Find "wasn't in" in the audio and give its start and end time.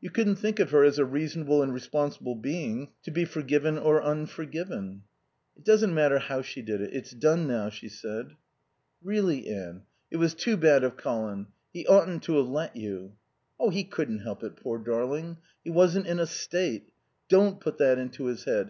15.68-16.20